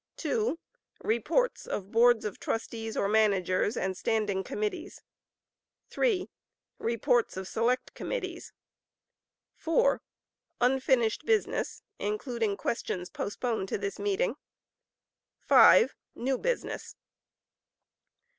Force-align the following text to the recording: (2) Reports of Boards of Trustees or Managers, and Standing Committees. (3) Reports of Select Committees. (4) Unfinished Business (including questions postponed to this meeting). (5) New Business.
(2) 0.17 0.57
Reports 1.03 1.67
of 1.67 1.91
Boards 1.91 2.25
of 2.25 2.39
Trustees 2.39 2.97
or 2.97 3.07
Managers, 3.07 3.77
and 3.77 3.95
Standing 3.95 4.43
Committees. 4.43 5.03
(3) 5.91 6.27
Reports 6.79 7.37
of 7.37 7.47
Select 7.47 7.93
Committees. 7.93 8.51
(4) 9.57 10.01
Unfinished 10.59 11.23
Business 11.23 11.83
(including 11.99 12.57
questions 12.57 13.11
postponed 13.11 13.69
to 13.69 13.77
this 13.77 13.99
meeting). 13.99 14.37
(5) 15.37 15.93
New 16.15 16.39
Business. 16.39 16.95